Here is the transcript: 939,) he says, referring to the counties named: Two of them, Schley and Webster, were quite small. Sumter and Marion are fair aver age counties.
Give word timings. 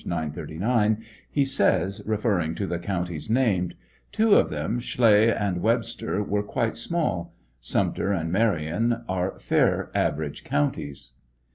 939,) 0.03 0.97
he 1.29 1.45
says, 1.45 2.01
referring 2.07 2.55
to 2.55 2.65
the 2.65 2.79
counties 2.79 3.29
named: 3.29 3.75
Two 4.11 4.33
of 4.33 4.49
them, 4.49 4.79
Schley 4.79 5.31
and 5.31 5.61
Webster, 5.61 6.23
were 6.23 6.41
quite 6.41 6.75
small. 6.75 7.35
Sumter 7.59 8.11
and 8.11 8.31
Marion 8.31 9.03
are 9.07 9.37
fair 9.37 9.91
aver 9.95 10.23
age 10.23 10.43
counties. 10.43 11.11